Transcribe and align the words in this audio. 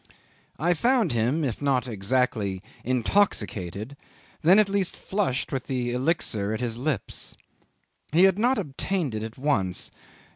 I 0.57 0.73
found 0.73 1.11
him, 1.11 1.43
if 1.43 1.61
not 1.61 1.87
exactly 1.87 2.63
intoxicated, 2.83 3.95
then 4.41 4.57
at 4.57 4.67
least 4.67 4.97
flushed 4.97 5.51
with 5.51 5.67
the 5.67 5.91
elixir 5.91 6.55
at 6.55 6.59
his 6.59 6.79
lips. 6.79 7.35
He 8.11 8.23
had 8.23 8.39
not 8.39 8.57
obtained 8.57 9.13
it 9.13 9.21
at 9.21 9.37
once. 9.37 9.91